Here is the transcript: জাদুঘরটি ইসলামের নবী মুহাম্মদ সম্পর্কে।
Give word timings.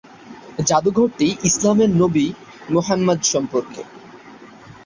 জাদুঘরটি 0.67 1.27
ইসলামের 1.49 1.91
নবী 2.01 2.25
মুহাম্মদ 2.69 3.19
সম্পর্কে। 3.23 3.81